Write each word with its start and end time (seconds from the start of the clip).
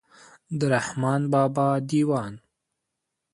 د 0.59 0.61
رحمان 0.73 1.21
بابا 1.33 1.69
دېوان. 1.89 2.33